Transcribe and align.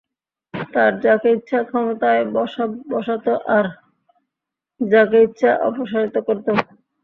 তারা 0.73 0.91
যাকে 1.03 1.27
ইচ্ছা 1.37 1.59
ক্ষমতায় 1.67 2.23
বসাত 2.91 3.25
আর 3.57 3.65
যাকে 4.81 5.17
ইচ্ছা 5.27 5.49
অপসারিত 5.67 6.15
করত। 6.27 6.45